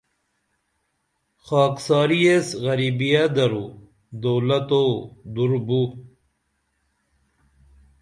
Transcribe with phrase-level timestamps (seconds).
[1.45, 3.65] خاکساری ایس غریبیہ درو
[4.21, 4.83] دولتو
[5.33, 5.81] دُر بُو